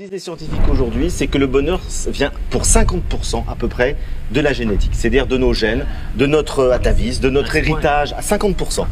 [0.00, 3.96] disent les scientifiques aujourd'hui, c'est que le bonheur vient pour 50% à peu près
[4.30, 5.84] de la génétique, c'est-à-dire de nos gènes,
[6.16, 8.86] de notre atavisme, de notre héritage, à 50%.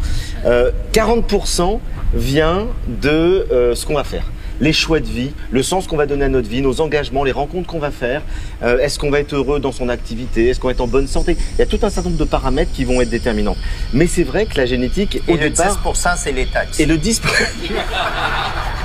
[0.44, 1.80] Euh, 40%
[2.12, 2.66] vient
[3.00, 3.08] de
[3.50, 4.24] euh, ce qu'on va faire
[4.60, 7.32] les choix de vie, le sens qu'on va donner à notre vie, nos engagements, les
[7.32, 8.22] rencontres qu'on va faire.
[8.62, 11.06] Euh, Est-ce qu'on va être heureux dans son activité Est-ce qu'on va être en bonne
[11.06, 11.38] santé?
[11.54, 13.56] Il y a tout un certain nombre de paramètres qui vont être déterminants.
[13.94, 16.80] Mais c'est vrai que la génétique, Et le départ, 10%, c'est les taxes.
[16.80, 17.20] et le 10%,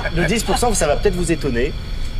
[0.16, 1.72] le 10%, ça va peut-être vous étonner,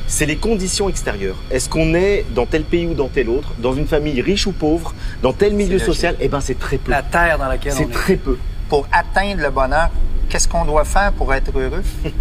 [0.06, 1.36] c'est les conditions extérieures.
[1.50, 4.52] Est-ce qu'on est dans tel pays ou dans tel autre, dans une famille riche ou
[4.52, 6.14] pauvre, dans tel milieu social?
[6.20, 6.90] Eh ben, c'est très peu.
[6.90, 7.92] La terre dans laquelle on C'est est.
[7.92, 8.38] très peu.
[8.68, 9.90] Pour atteindre le bonheur,
[10.28, 11.82] qu'est-ce qu'on doit faire pour être heureux?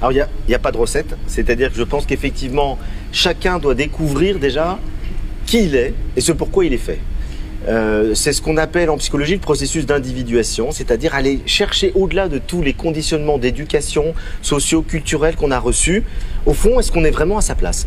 [0.00, 1.14] Alors, il n'y a, y a pas de recette.
[1.26, 2.78] C'est-à-dire que je pense qu'effectivement,
[3.12, 4.78] chacun doit découvrir déjà
[5.44, 7.00] qui il est et ce pourquoi il est fait.
[7.68, 12.38] Euh, c'est ce qu'on appelle en psychologie le processus d'individuation, c'est-à-dire aller chercher au-delà de
[12.38, 16.02] tous les conditionnements d'éducation socio-culturels qu'on a reçus.
[16.46, 17.86] Au fond, est-ce qu'on est vraiment à sa place?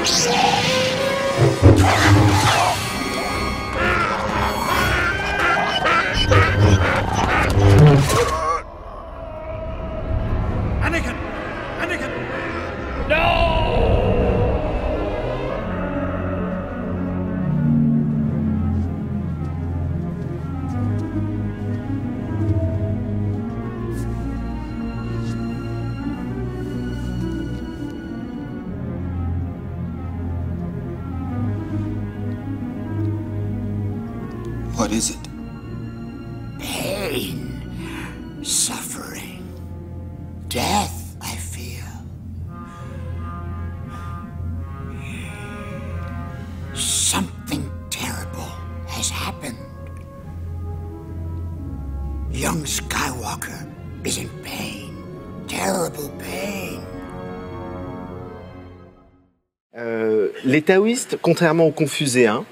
[0.00, 0.04] Oh,
[1.64, 2.67] my God.
[60.68, 62.44] Taoïstes, contrairement aux confucéens,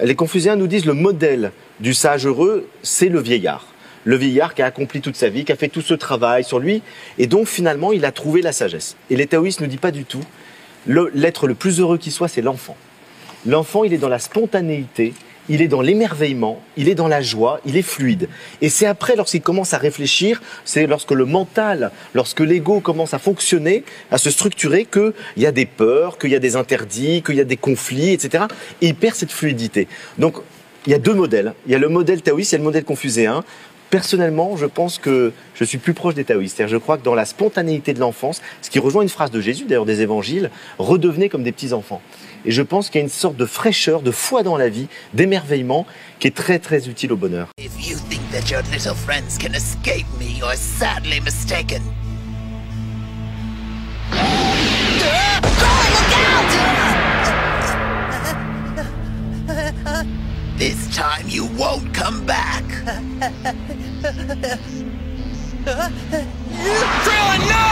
[0.00, 3.66] les confucéens nous disent le modèle du sage heureux, c'est le vieillard.
[4.04, 6.60] Le vieillard qui a accompli toute sa vie, qui a fait tout ce travail sur
[6.60, 6.82] lui,
[7.18, 8.96] et donc finalement il a trouvé la sagesse.
[9.10, 10.22] Et les taoïstes ne disent pas du tout,
[10.86, 12.76] l'être le plus heureux qui soit, c'est l'enfant.
[13.44, 15.12] L'enfant, il est dans la spontanéité,
[15.48, 18.28] il est dans l'émerveillement, il est dans la joie, il est fluide.
[18.62, 23.18] Et c'est après, lorsqu'il commence à réfléchir, c'est lorsque le mental, lorsque l'ego commence à
[23.18, 27.36] fonctionner, à se structurer, qu'il y a des peurs, qu'il y a des interdits, qu'il
[27.36, 28.44] y a des conflits, etc.
[28.80, 29.88] Et il perd cette fluidité.
[30.18, 30.36] Donc,
[30.86, 31.54] il y a deux modèles.
[31.66, 33.44] Il y a le modèle taoïste, a le modèle confucéen.
[33.90, 36.66] Personnellement, je pense que je suis plus proche des taoïstes.
[36.66, 39.64] Je crois que dans la spontanéité de l'enfance, ce qui rejoint une phrase de Jésus,
[39.66, 42.02] d'ailleurs des évangiles, redevenez comme des petits-enfants.
[42.46, 44.88] Et je pense qu'il y a une sorte de fraîcheur, de foi dans la vie,
[45.14, 45.86] d'émerveillement,
[46.18, 47.48] qui est très très utile au bonheur.
[47.58, 51.82] If you think that your little friends can escape me, you're sadly mistaken.
[60.58, 62.62] This time you won't come back.
[67.02, 67.64] Krillin, no!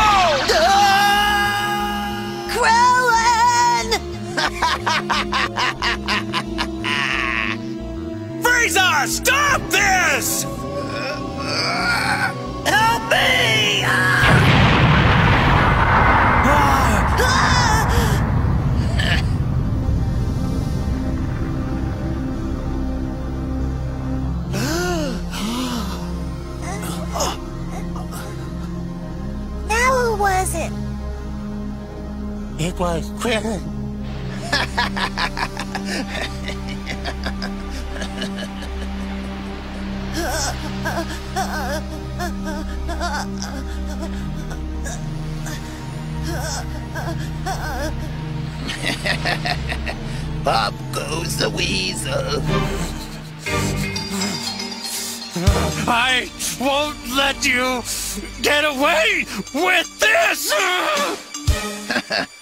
[8.43, 10.44] Frieza, stop this!
[12.65, 13.82] Help me!
[29.69, 30.72] Now who was it?
[32.59, 33.81] It was Krillin.
[50.44, 52.12] Bob goes the weasel.
[55.88, 57.82] I won't let you
[58.43, 60.52] get away with this!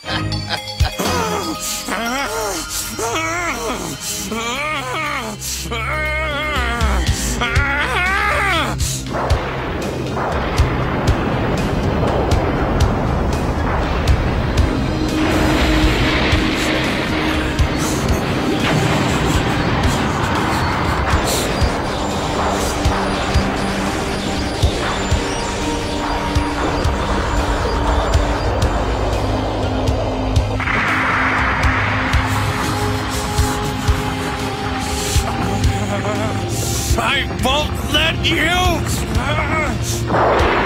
[37.42, 40.59] Won't let you!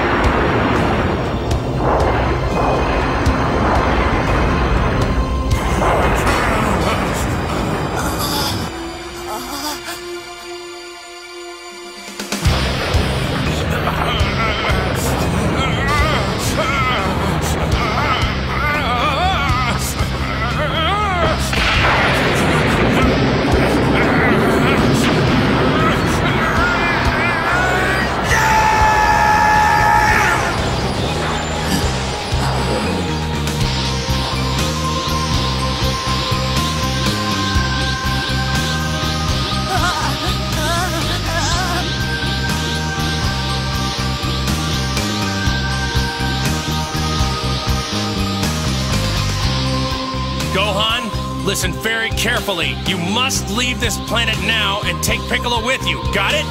[51.55, 52.75] Listen very carefully.
[52.85, 56.03] You must leave this planet now and take Piccolo with you.
[56.13, 56.45] Got it?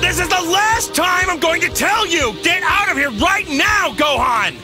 [0.00, 2.32] This is the last time I'm going to tell you!
[2.42, 4.56] Get out of here right now, Gohan!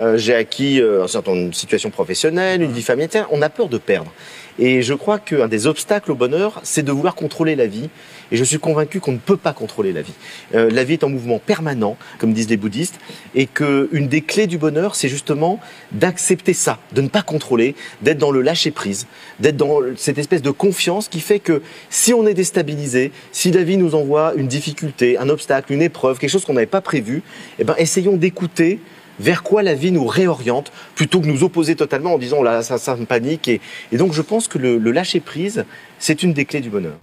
[0.00, 3.26] Euh, j'ai acquis euh, un certain nombre de situations professionnelles, une vie familiale.
[3.30, 4.12] On a peur de perdre.
[4.60, 7.90] Et je crois qu'un des obstacles au bonheur, c'est de vouloir contrôler la vie.
[8.32, 10.12] Et je suis convaincu qu'on ne peut pas contrôler la vie.
[10.54, 12.98] Euh, la vie est en mouvement permanent, comme disent les bouddhistes,
[13.34, 15.60] et qu'une des clés du bonheur, c'est justement
[15.92, 19.06] d'accepter ça, de ne pas contrôler, d'être dans le lâcher prise,
[19.38, 23.62] d'être dans cette espèce de confiance qui fait que si on est déstabilisé, si la
[23.62, 27.22] vie nous envoie une difficulté, un obstacle, une épreuve, quelque chose qu'on n'avait pas prévu,
[27.58, 28.80] eh ben essayons d'écouter
[29.20, 32.96] vers quoi la vie nous réoriente plutôt que nous opposer totalement en disant là ça,
[32.96, 33.60] me panique et,
[33.92, 35.64] donc je pense que le, le lâcher prise
[35.98, 36.98] c'est une des clés du bonheur.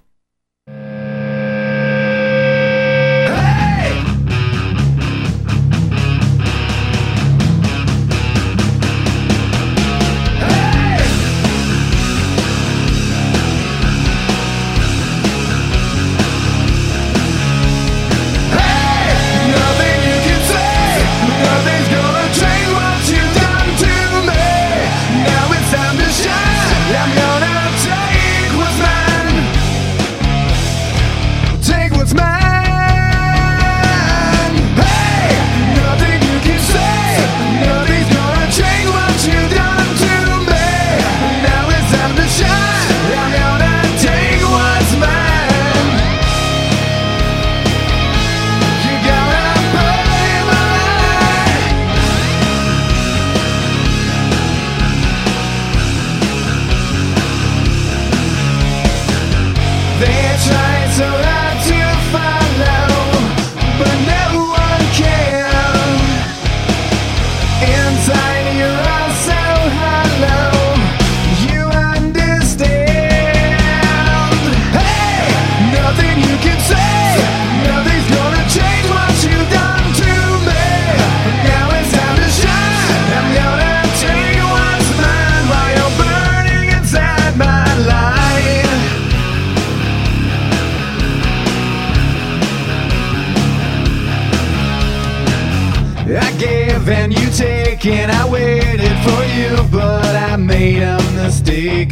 [100.59, 101.91] Made a mistake.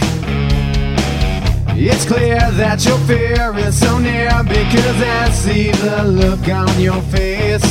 [1.76, 7.02] It's clear that your fear is so near because I see the look on your
[7.16, 7.70] face.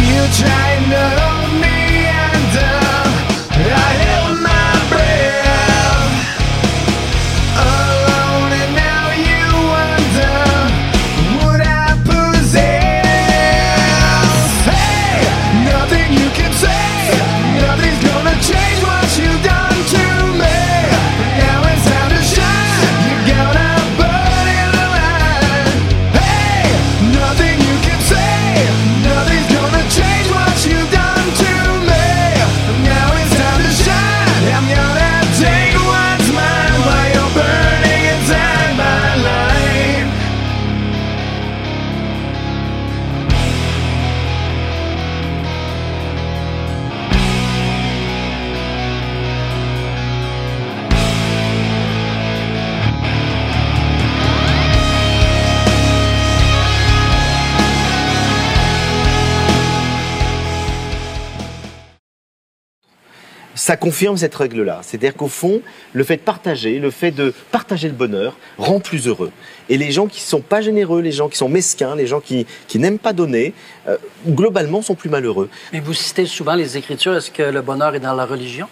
[0.00, 1.78] You tried to hold me
[2.32, 2.74] under,
[3.62, 4.05] uh, I
[63.66, 64.78] ça confirme cette règle-là.
[64.82, 65.60] C'est-à-dire qu'au fond,
[65.92, 69.32] le fait de partager, le fait de partager le bonheur rend plus heureux.
[69.68, 72.46] Et les gens qui sont pas généreux, les gens qui sont mesquins, les gens qui,
[72.68, 73.54] qui n'aiment pas donner,
[73.88, 75.48] euh, globalement sont plus malheureux.
[75.72, 77.16] Mais vous citez souvent les Écritures.
[77.16, 78.68] Est-ce que le bonheur est dans la religion?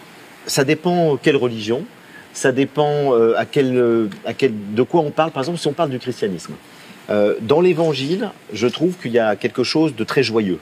[0.46, 1.84] Ça dépend quelle religion,
[2.32, 5.32] ça dépend euh, à quel, euh, à quel, de quoi on parle.
[5.32, 6.54] Par exemple, si on parle du christianisme.
[7.10, 10.60] Euh, dans l'évangile, je trouve qu'il y a quelque chose de très joyeux.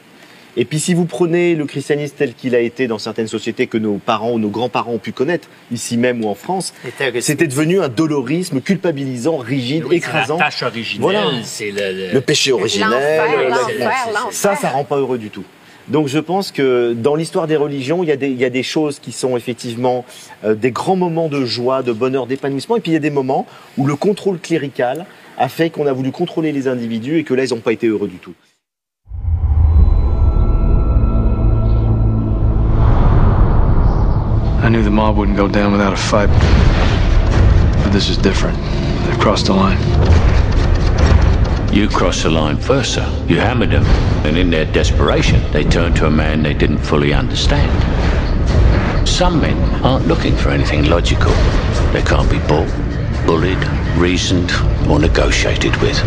[0.56, 3.78] Et puis si vous prenez le christianisme tel qu'il a été dans certaines sociétés que
[3.78, 6.74] nos parents ou nos grands-parents ont pu connaître, ici même ou en France,
[7.20, 10.36] c'était devenu un dolorisme culpabilisant, rigide, Oui, écrasant.
[10.36, 11.24] C'est la tâche originelle, Voilà.
[11.42, 12.90] c'est le, le- Le péché originel.
[14.30, 15.44] Ça, ça rend pas heureux du tout.
[15.88, 18.50] Donc je pense que dans l'histoire des religions, il y, a des, il y a
[18.50, 20.04] des choses qui sont effectivement
[20.44, 23.10] euh, des grands moments de joie, de bonheur, d'épanouissement, et puis il y a des
[23.10, 23.46] moments
[23.78, 25.06] où le contrôle clérical
[25.38, 27.88] a fait qu'on a voulu contrôler les individus et que là, ils n'ont pas été
[27.88, 28.32] heureux du tout.
[34.72, 36.30] Knew the mob wouldn't go down without a fight.
[37.84, 38.56] But this is different.
[39.04, 39.78] They've crossed the line.
[41.74, 43.06] You crossed the line first, sir.
[43.28, 43.84] You hammered them,
[44.24, 47.70] and in their desperation, they turned to a man they didn't fully understand.
[49.06, 51.32] Some men aren't looking for anything logical.
[51.92, 52.70] They can't be bought,
[53.26, 53.62] bullied,
[53.98, 54.52] reasoned,
[54.88, 55.98] or negotiated with.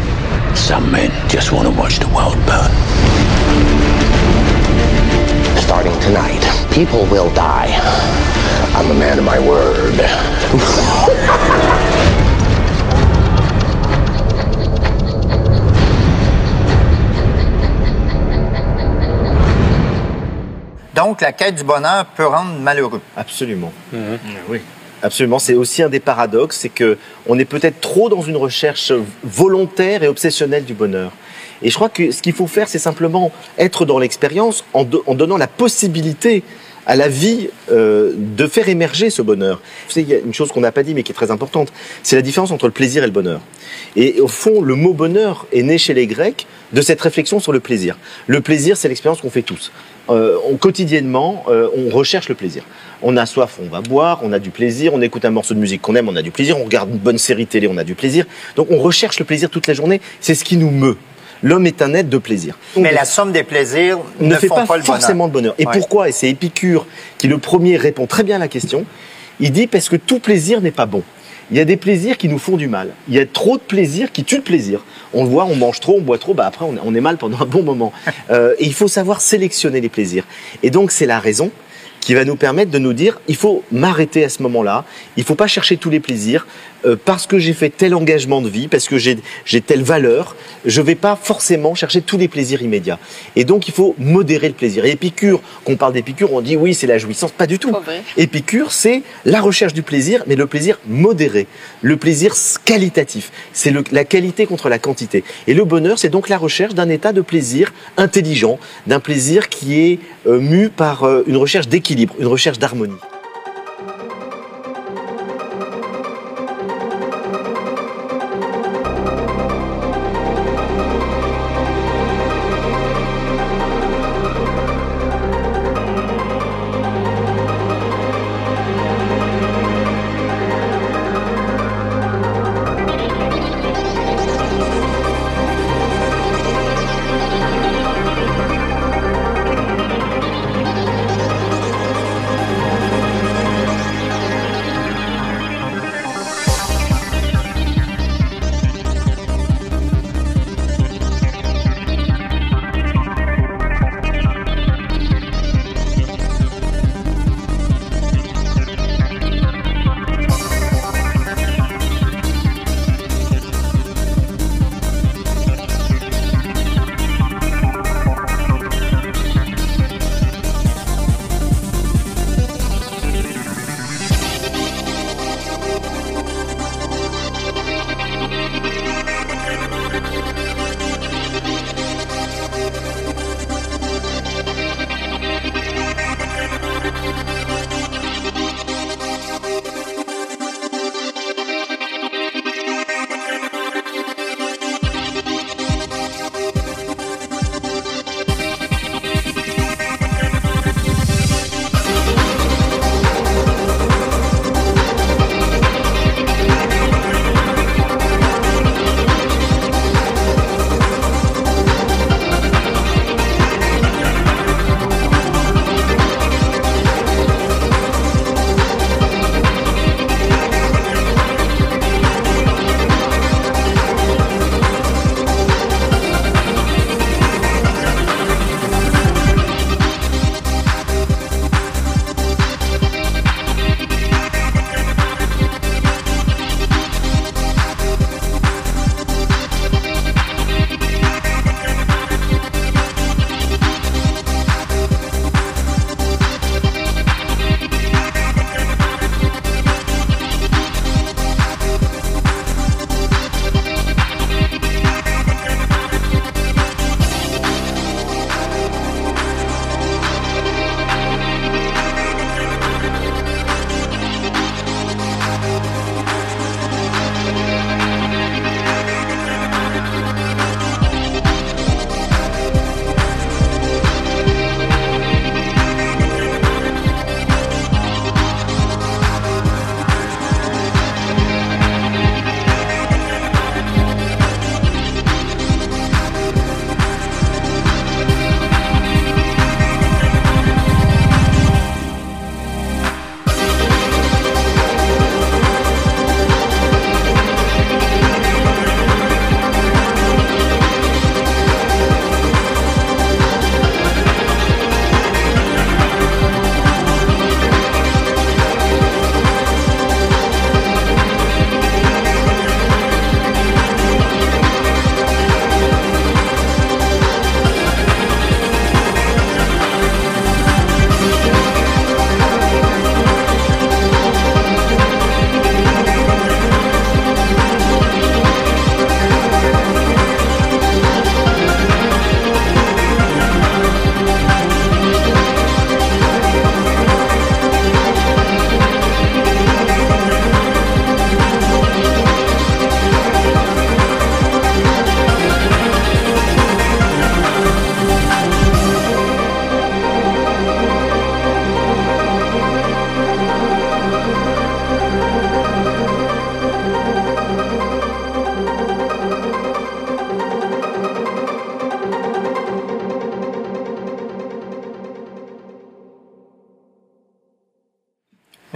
[0.57, 2.71] Some men just want to watch the world burn.
[5.61, 6.41] Starting tonight,
[6.73, 8.44] people will die.
[8.77, 9.95] I'm a man of my word.
[20.95, 23.01] Donc, la quête du bonheur peut rendre malheureux.
[23.17, 23.71] Absolument.
[24.49, 24.61] Oui.
[25.03, 25.39] Absolument.
[25.39, 30.03] C'est aussi un des paradoxes, c'est que on est peut-être trop dans une recherche volontaire
[30.03, 31.11] et obsessionnelle du bonheur.
[31.61, 35.03] Et je crois que ce qu'il faut faire, c'est simplement être dans l'expérience en, do-
[35.05, 36.43] en donnant la possibilité
[36.85, 39.61] à la vie euh, de faire émerger ce bonheur.
[39.87, 41.31] Vous savez, il y a une chose qu'on n'a pas dit mais qui est très
[41.31, 41.71] importante,
[42.03, 43.41] c'est la différence entre le plaisir et le bonheur.
[43.95, 47.51] Et au fond, le mot bonheur est né chez les Grecs de cette réflexion sur
[47.51, 47.97] le plaisir.
[48.27, 49.71] Le plaisir, c'est l'expérience qu'on fait tous.
[50.09, 52.63] Euh, quotidiennement, euh, on recherche le plaisir.
[53.01, 55.59] On a soif, on va boire, on a du plaisir, on écoute un morceau de
[55.59, 57.83] musique qu'on aime, on a du plaisir, on regarde une bonne série télé, on a
[57.83, 58.25] du plaisir.
[58.55, 60.97] Donc on recherche le plaisir toute la journée, c'est ce qui nous meut.
[61.43, 62.57] L'homme est un être de plaisir.
[62.77, 64.99] Mais la somme des plaisirs ne, ne, fait font pas, pas, le bonheur.
[64.99, 65.55] forcément de bonheur.
[65.57, 65.73] Et Ouais.
[65.73, 66.09] pourquoi?
[66.09, 66.85] Et c'est Épicure
[67.17, 68.85] qui, le premier, répond très bien à la question.
[69.39, 71.03] Il dit parce que tout plaisir n'est pas bon.
[71.51, 72.89] Il y a des plaisirs qui nous font du mal.
[73.07, 74.83] Il y a trop de plaisirs qui tuent le plaisir.
[75.13, 77.01] On le voit, on mange trop, on boit trop, bah après on est, on est
[77.01, 77.93] mal pendant un bon moment.
[78.31, 80.23] Euh, et il faut savoir sélectionner les plaisirs.
[80.63, 81.51] Et donc c'est la raison
[82.01, 84.83] qui va nous permettre de nous dire il faut m'arrêter à ce moment-là,
[85.17, 86.47] il faut pas chercher tous les plaisirs
[86.85, 90.35] euh, parce que j'ai fait tel engagement de vie, parce que j'ai j'ai telle valeur,
[90.65, 92.99] je vais pas forcément chercher tous les plaisirs immédiats.
[93.35, 94.85] Et donc il faut modérer le plaisir.
[94.85, 97.71] Et Épicure, qu'on parle d'Épicure, on dit oui, c'est la jouissance, pas du tout.
[97.71, 98.03] Vrai.
[98.17, 101.47] Épicure, c'est la recherche du plaisir, mais le plaisir modéré,
[101.81, 103.31] le plaisir qualitatif.
[103.53, 105.23] C'est la qualité contre la quantité.
[105.47, 109.79] Et le bonheur, c'est donc la recherche d'un état de plaisir intelligent, d'un plaisir qui
[109.79, 112.95] est euh, mu par euh, une recherche d'équilibre, une recherche d'harmonie.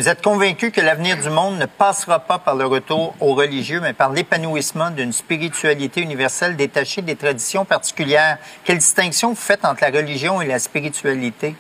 [0.09, 3.79] Vous êtes convaincu que l'avenir du monde ne passera pas par le retour au religieux,
[3.79, 8.39] mais par l'épanouissement d'une spiritualité universelle détachée des traditions particulières?
[8.63, 11.53] Quelle distinction vous faites entre la religion et la spiritualité?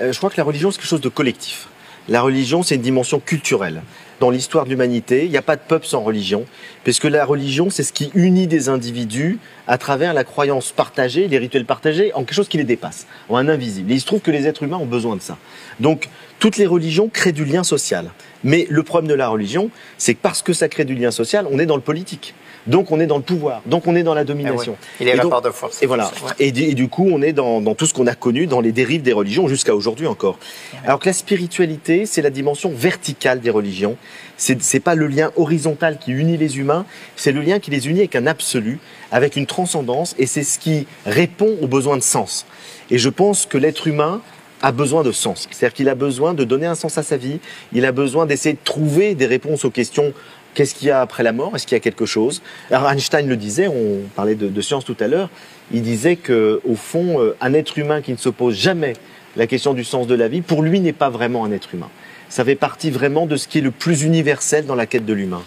[0.00, 1.68] Euh, je crois que la religion, c'est quelque chose de collectif.
[2.08, 3.82] La religion, c'est une dimension culturelle.
[4.20, 6.46] Dans l'histoire de l'humanité, il n'y a pas de peuple sans religion,
[6.84, 11.36] puisque la religion, c'est ce qui unit des individus à travers la croyance partagée, les
[11.36, 13.90] rituels partagés, en quelque chose qui les dépasse, en un invisible.
[13.90, 15.36] Et il se trouve que les êtres humains ont besoin de ça.
[15.80, 18.12] Donc, toutes les religions créent du lien social.
[18.44, 21.46] Mais le problème de la religion, c'est que parce que ça crée du lien social,
[21.50, 22.34] on est dans le politique.
[22.66, 24.76] Donc on est dans le pouvoir, donc on est dans la domination.
[25.00, 25.82] Et les donc- rapports de force.
[25.82, 26.06] Et voilà.
[26.24, 26.32] Ouais.
[26.40, 28.60] Et, du- et du coup, on est dans, dans tout ce qu'on a connu, dans
[28.60, 30.38] les dérives des religions, jusqu'à aujourd'hui encore.
[30.84, 33.96] Alors que la spiritualité, c'est la dimension verticale des religions.
[34.36, 36.84] C'est c'est pas le lien horizontal qui unit les humains,
[37.16, 38.78] c'est le lien qui les unit avec un absolu,
[39.12, 42.46] avec une transcendance, et c'est ce qui répond aux besoins de sens.
[42.90, 44.20] Et je pense que l'être humain
[44.62, 45.48] a besoin de sens.
[45.50, 47.40] C'est-à-dire qu'il a besoin de donner un sens à sa vie,
[47.72, 50.12] il a besoin d'essayer de trouver des réponses aux questions
[50.56, 51.54] Qu'est-ce qu'il y a après la mort?
[51.54, 52.40] Est-ce qu'il y a quelque chose?
[52.70, 55.28] Alors Einstein le disait, on parlait de, science tout à l'heure,
[55.70, 58.94] il disait que au fond, euh, un être humain qui ne se pose jamais
[59.36, 61.90] la question du sens de la vie, pour lui n'est pas vraiment un être humain.
[62.30, 65.12] Ça fait partie vraiment de ce qui est le plus universel dans la quête de
[65.12, 65.42] l'humain.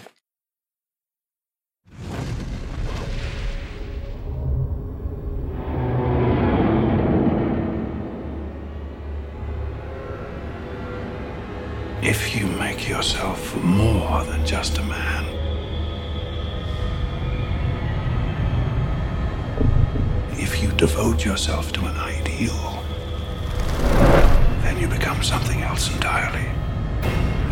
[13.00, 15.24] Yourself more than just a man,
[20.32, 22.84] if you devote yourself to an ideal,
[24.60, 26.46] then you become something else entirely.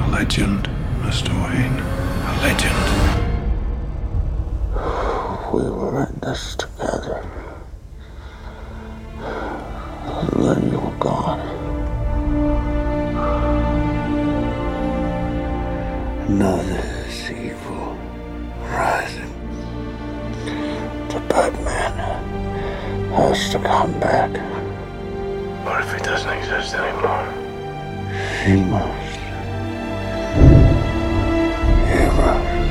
[0.04, 0.68] A legend,
[1.00, 1.30] Mr.
[1.42, 1.80] Wayne.
[2.28, 2.86] A legend.
[5.54, 7.24] We were in this together.
[9.16, 11.57] And then you were gone.
[16.28, 17.96] Now there's evil
[18.60, 19.32] rising.
[21.08, 21.94] The Batman
[23.12, 24.30] has to come back.
[25.64, 27.24] What if he doesn't exist anymore?
[28.44, 29.20] He must.
[31.88, 32.67] He must.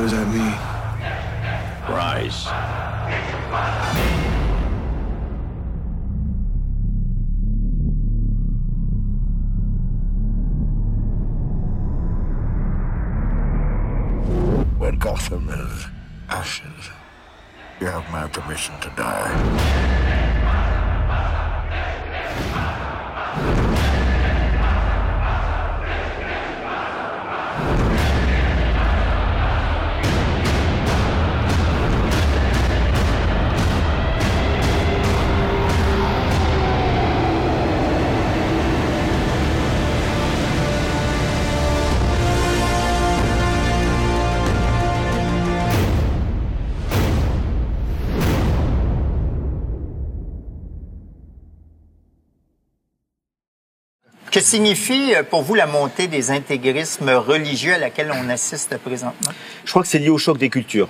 [0.00, 0.56] What does that mean?
[1.94, 2.46] Rise.
[14.78, 15.86] When Gotham is
[16.30, 16.64] ashes,
[17.78, 20.09] you have my permission to die.
[54.40, 59.32] Que signifie euh, pour vous la montée des intégrismes religieux à laquelle on assiste présentement?
[59.66, 60.88] Je crois que c'est lié au choc des cultures.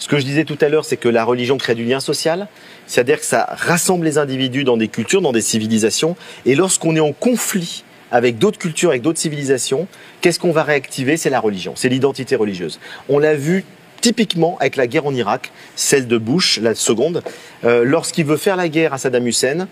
[0.00, 2.48] Ce que je disais tout à l'heure, c'est que la religion crée du lien social,
[2.88, 7.00] c'est-à-dire que ça rassemble les individus dans des cultures, dans des civilisations, et lorsqu'on est
[7.00, 9.86] en conflit avec d'autres cultures, avec d'autres civilisations,
[10.20, 11.16] qu'est-ce qu'on va réactiver?
[11.16, 12.80] C'est la religion, c'est l'identité religieuse.
[13.08, 13.64] On l'a vu
[14.00, 17.22] typiquement avec la guerre en Irak, celle de Bush, la seconde,
[17.64, 19.68] euh, lorsqu'il veut faire la guerre à Saddam Hussein,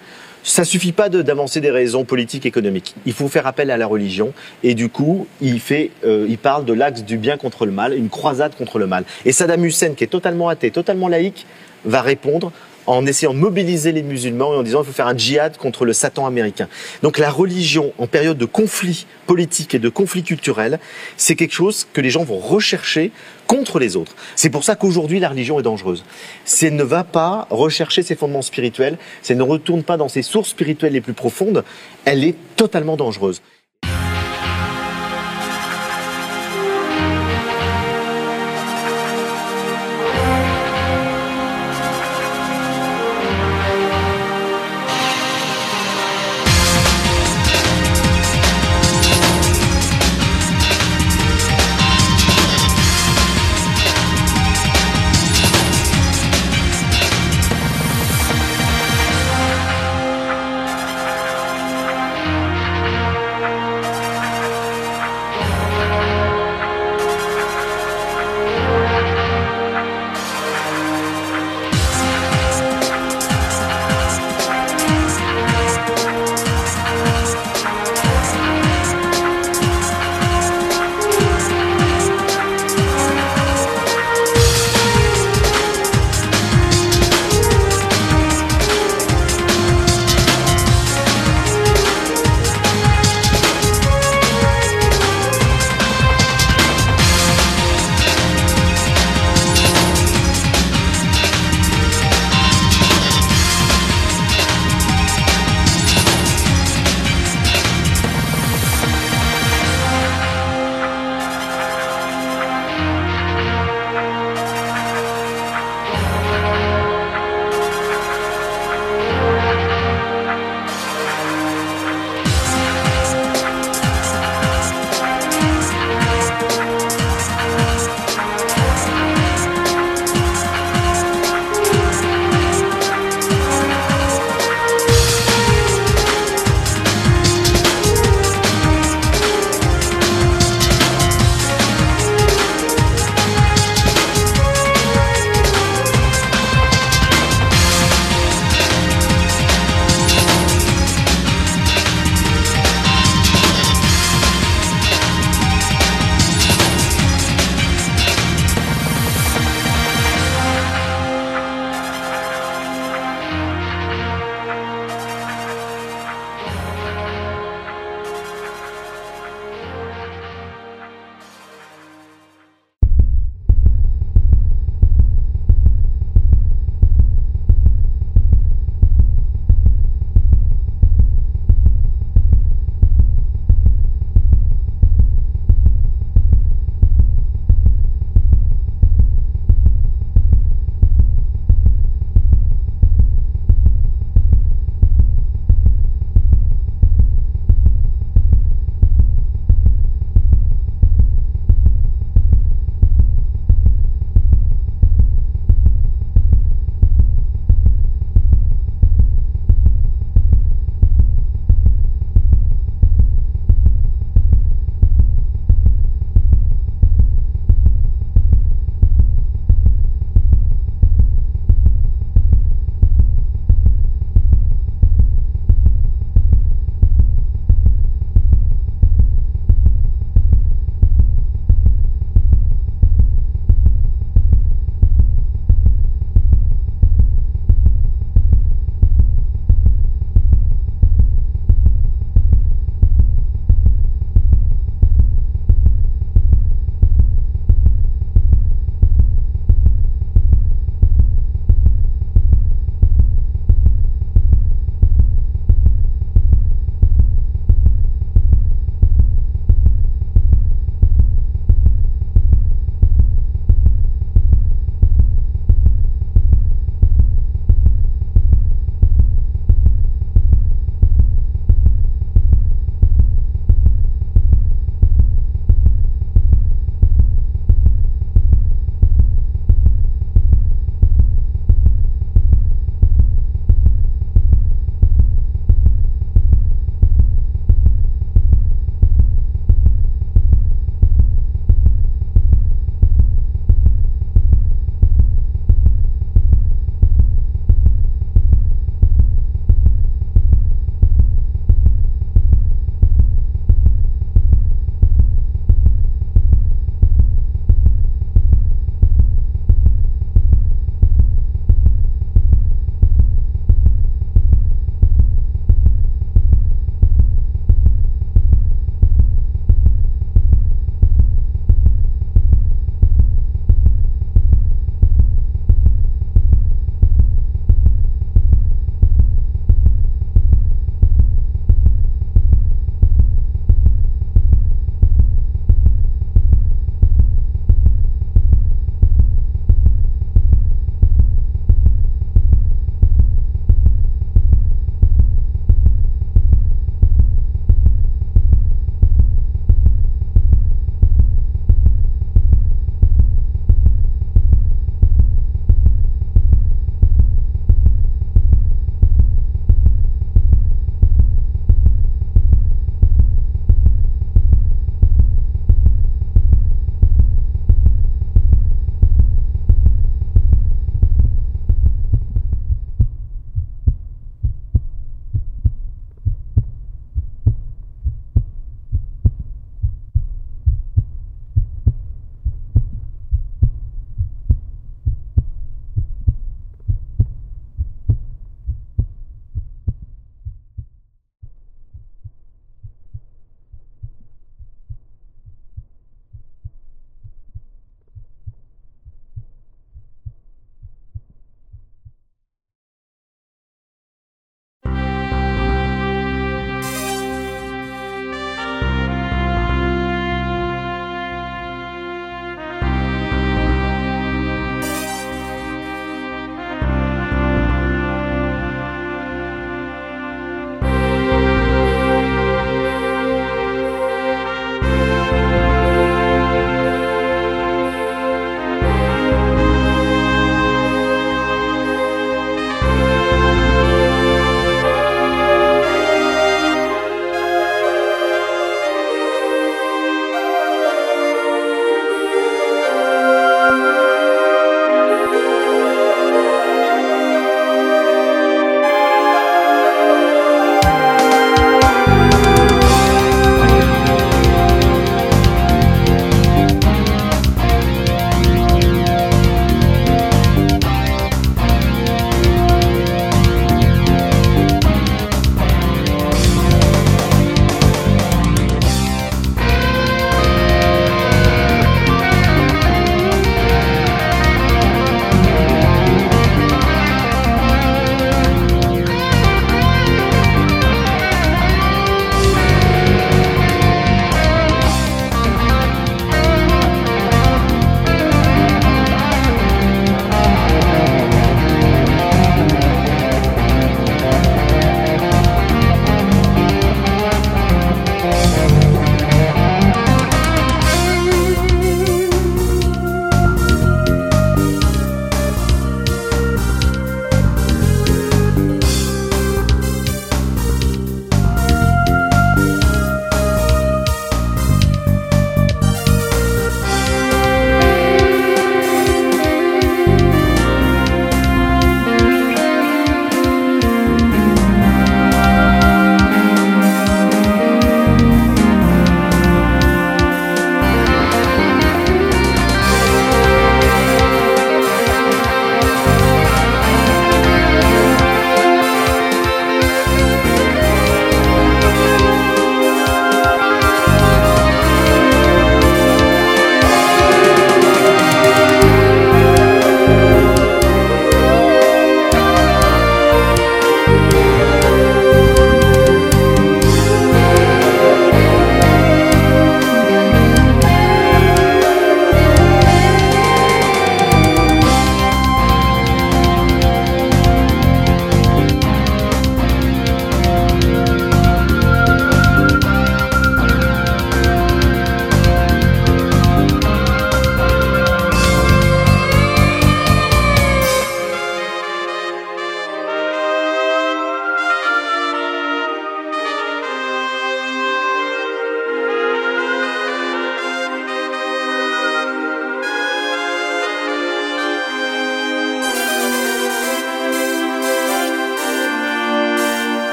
[0.49, 2.95] ça suffit pas de- d'avancer des raisons politiques, économiques.
[3.05, 4.33] Il faut faire appel à la religion.
[4.63, 7.93] Et du coup, il fait, euh, il parle de l'axe du bien contre le mal,
[7.95, 9.05] une croisade contre le mal.
[9.25, 11.47] Et Saddam Hussein, qui est totalement athée, totalement laïque,
[11.85, 12.53] va répondre
[12.87, 15.85] en essayant de mobiliser les musulmans et en disant il faut faire un djihad contre
[15.85, 16.69] le Satan américain.
[17.03, 20.79] Donc la religion en période de conflit politique et de conflit culturel,
[21.17, 23.11] c'est quelque chose que les gens vont rechercher
[23.47, 24.15] contre les autres.
[24.35, 26.05] C'est pour ça qu'aujourd'hui la religion est dangereuse.
[26.45, 30.51] C'est ne va pas rechercher ses fondements spirituels, c'est ne retourne pas dans ses sources
[30.51, 31.65] spirituelles les plus profondes,
[32.05, 33.41] elle est totalement dangereuse.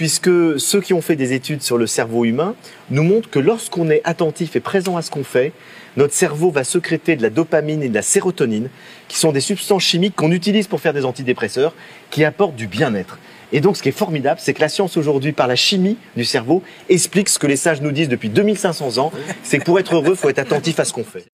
[0.00, 2.54] Puisque ceux qui ont fait des études sur le cerveau humain
[2.88, 5.52] nous montrent que lorsqu'on est attentif et présent à ce qu'on fait,
[5.98, 8.70] notre cerveau va sécréter de la dopamine et de la sérotonine,
[9.08, 11.74] qui sont des substances chimiques qu'on utilise pour faire des antidépresseurs,
[12.10, 13.18] qui apportent du bien-être.
[13.52, 16.24] Et donc, ce qui est formidable, c'est que la science aujourd'hui, par la chimie du
[16.24, 19.12] cerveau, explique ce que les sages nous disent depuis 2500 ans.
[19.42, 21.29] C'est que pour être heureux, il faut être attentif à ce qu'on fait.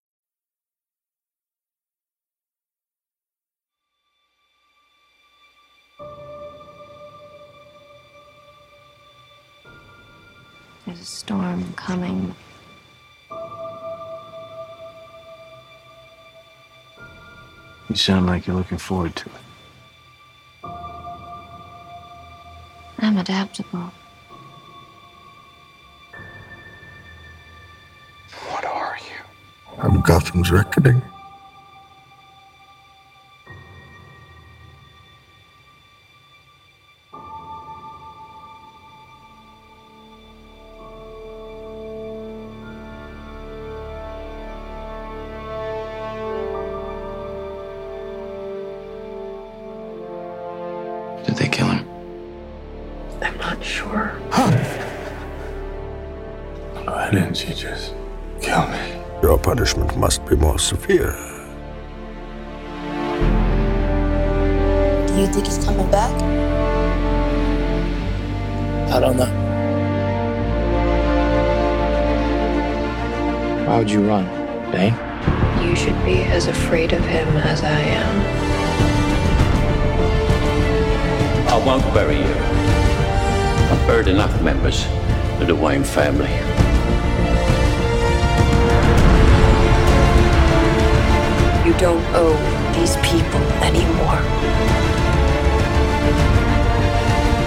[11.04, 12.34] Storm coming.
[17.88, 20.70] You sound like you're looking forward to it.
[22.98, 23.92] I'm adaptable.
[28.48, 29.82] What are you?
[29.82, 31.02] I'm Gotham's reckoning.
[60.64, 61.12] Must severe.
[65.08, 66.12] Do you think he's coming back?
[68.90, 69.30] I don't know.
[73.66, 74.26] Why would you run,
[74.70, 74.94] Bane?
[75.66, 78.20] You should be as afraid of him as I am.
[81.48, 82.34] I won't bury you.
[83.70, 84.86] I've buried enough members
[85.40, 86.53] of the Wayne family.
[91.74, 92.38] You don't owe
[92.78, 94.20] these people anymore.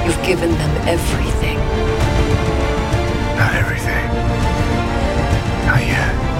[0.05, 1.57] You've given them everything.
[3.37, 4.05] Not everything.
[5.65, 6.36] Not yet.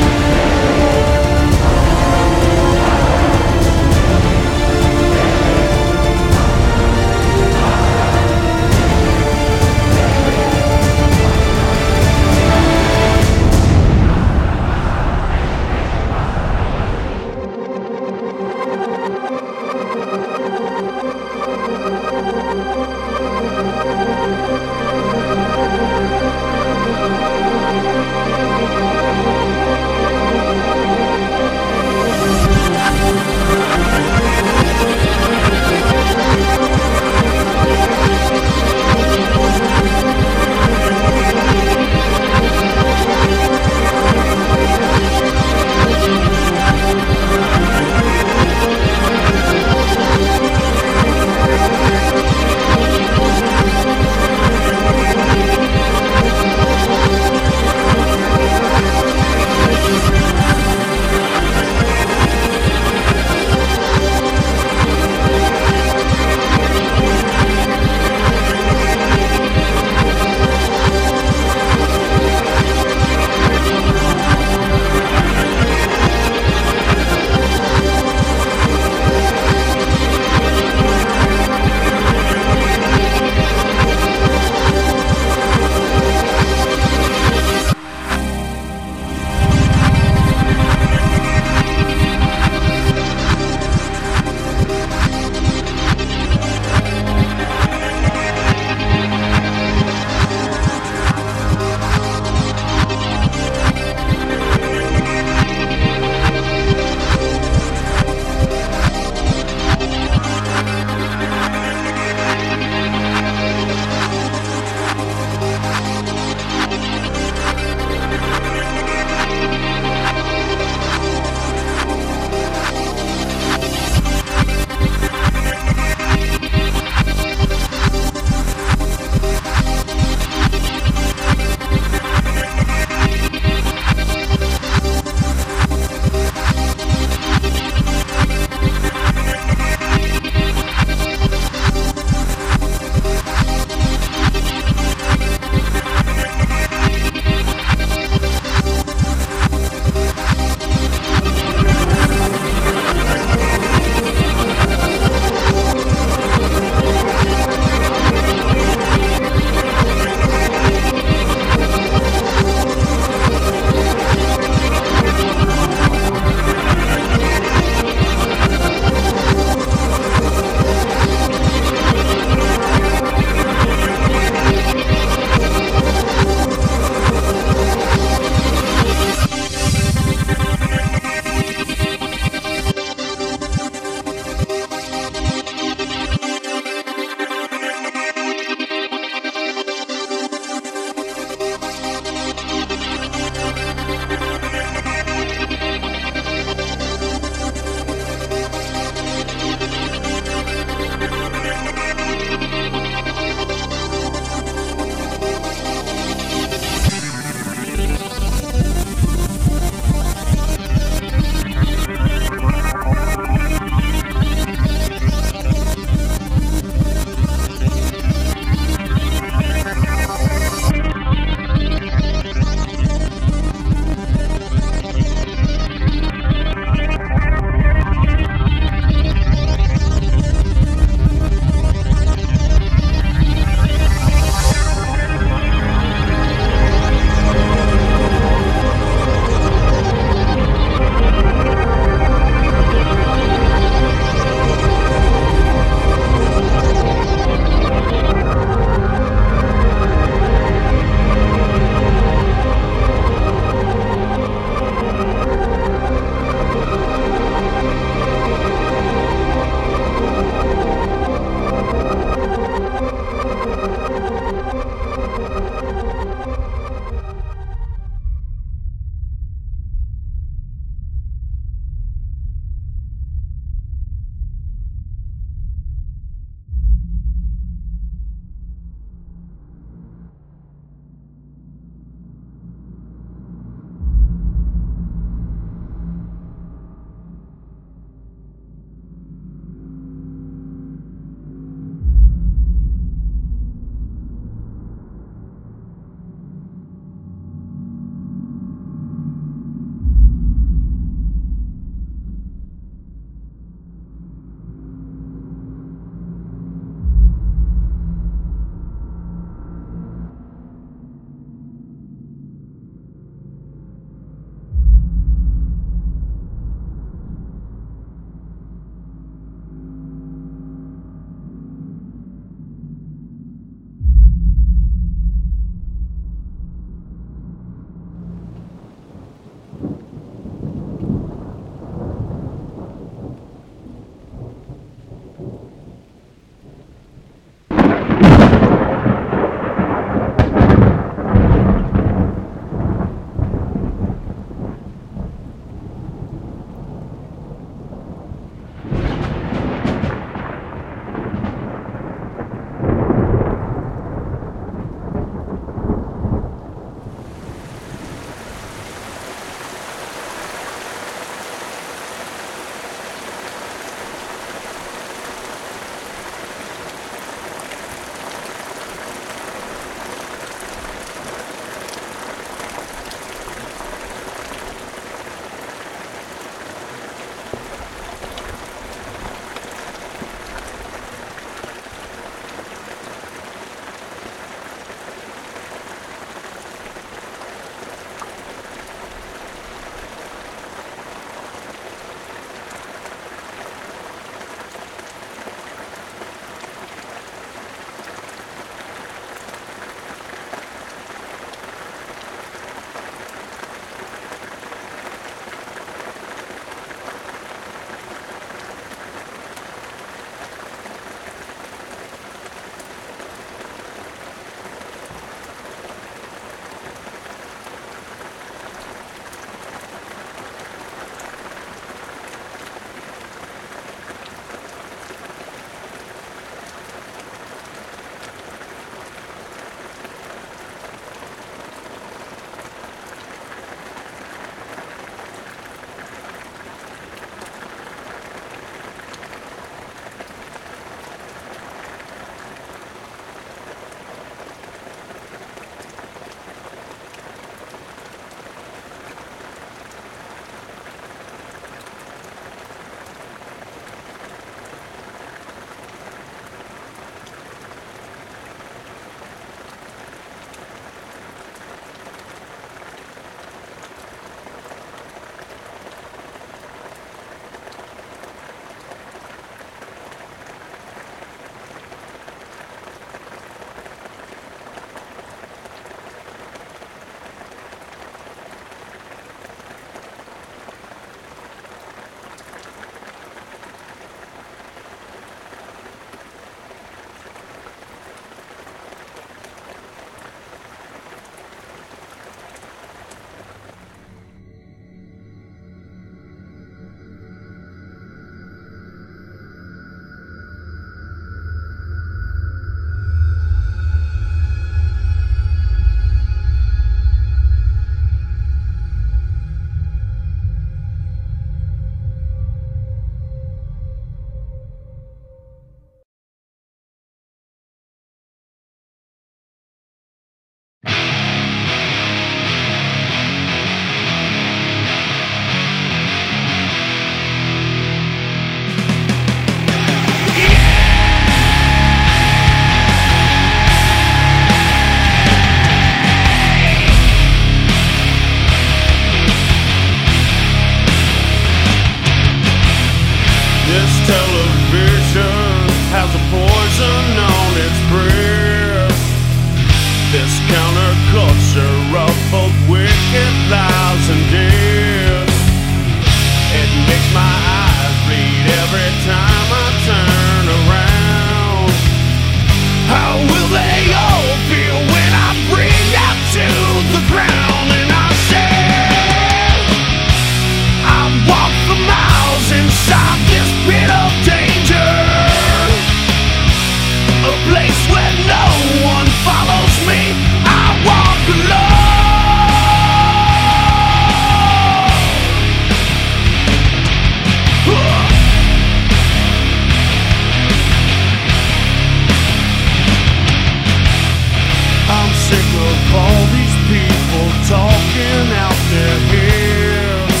[597.28, 600.00] talking out their ears.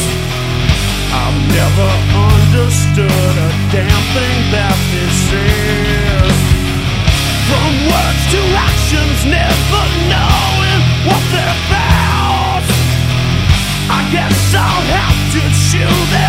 [1.12, 1.90] I've never
[2.32, 5.16] understood a damn thing that this.
[5.28, 6.32] said.
[7.48, 12.64] From words to actions, never knowing what they're about.
[13.92, 16.27] I guess I'll have to chew them.